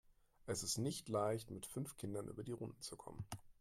[0.47, 3.23] Es ist nicht leicht, mit fünf Kindern über die Runden zu kommen.